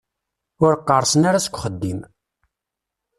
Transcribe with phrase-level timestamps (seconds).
[0.65, 1.99] Ur qqerṣen ara seg uxeddim.